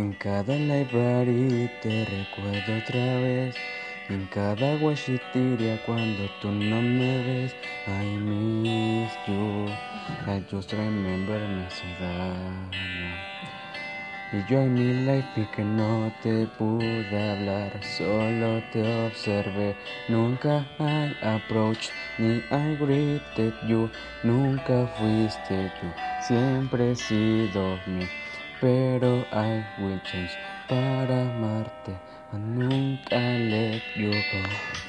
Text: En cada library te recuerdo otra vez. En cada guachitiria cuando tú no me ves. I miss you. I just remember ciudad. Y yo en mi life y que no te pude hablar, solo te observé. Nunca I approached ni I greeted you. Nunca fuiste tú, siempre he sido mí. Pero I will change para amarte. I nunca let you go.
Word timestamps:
En 0.00 0.14
cada 0.14 0.56
library 0.56 1.70
te 1.82 2.06
recuerdo 2.06 2.78
otra 2.78 3.20
vez. 3.20 3.54
En 4.08 4.26
cada 4.28 4.74
guachitiria 4.76 5.78
cuando 5.84 6.22
tú 6.40 6.50
no 6.50 6.80
me 6.80 7.22
ves. 7.22 7.54
I 7.86 8.06
miss 8.16 9.12
you. 9.28 9.68
I 10.26 10.42
just 10.50 10.72
remember 10.72 11.38
ciudad. 11.68 12.50
Y 14.32 14.50
yo 14.50 14.60
en 14.60 14.72
mi 14.72 14.94
life 15.04 15.28
y 15.36 15.44
que 15.54 15.62
no 15.62 16.10
te 16.22 16.46
pude 16.56 17.30
hablar, 17.30 17.70
solo 17.84 18.62
te 18.72 18.82
observé. 19.04 19.76
Nunca 20.08 20.66
I 20.78 21.12
approached 21.22 21.92
ni 22.16 22.36
I 22.50 22.74
greeted 22.80 23.52
you. 23.68 23.90
Nunca 24.22 24.86
fuiste 24.96 25.70
tú, 25.78 25.92
siempre 26.26 26.92
he 26.92 26.96
sido 26.96 27.78
mí. 27.86 28.08
Pero 28.60 29.24
I 29.32 29.64
will 29.78 29.98
change 30.04 30.36
para 30.68 31.22
amarte. 31.22 31.96
I 32.32 32.36
nunca 32.36 33.16
let 33.16 33.80
you 33.96 34.10
go. 34.10 34.70